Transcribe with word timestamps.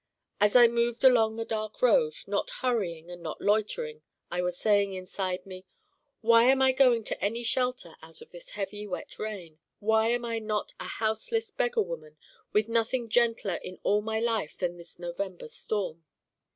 As 0.39 0.55
I 0.55 0.67
moved 0.67 1.03
along 1.03 1.35
the 1.35 1.45
dark 1.45 1.79
road 1.79 2.13
not 2.25 2.49
hurrying 2.61 3.11
and 3.11 3.21
not 3.21 3.39
loitering 3.39 4.01
I 4.31 4.41
was 4.41 4.57
saying 4.57 4.93
inside 4.93 5.45
me, 5.45 5.63
'Why 6.21 6.45
am 6.45 6.59
I 6.59 6.71
going 6.71 7.03
to 7.03 7.23
any 7.23 7.43
shelter 7.43 7.95
out 8.01 8.19
of 8.19 8.31
this 8.31 8.49
heavy 8.49 8.87
wet 8.87 9.19
rain? 9.19 9.59
Why 9.77 10.07
am 10.07 10.25
I 10.25 10.39
not 10.39 10.73
a 10.79 10.85
houseless 10.85 11.51
beggar 11.51 11.83
woman 11.83 12.17
with 12.51 12.67
nothing 12.67 13.09
gentler 13.09 13.59
in 13.63 13.77
all 13.83 14.01
my 14.01 14.19
life 14.19 14.57
than 14.57 14.77
this 14.77 14.97
November 14.97 15.47
storm? 15.47 16.03